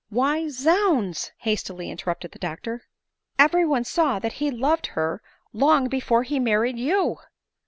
[0.19, 5.21] "Why, Zounds ["hastily interrupted the doctor, * eve ry one saw that he loved her
[5.53, 7.17] long before he mSrried you."